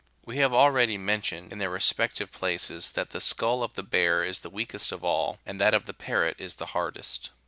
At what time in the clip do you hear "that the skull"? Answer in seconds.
2.93-3.61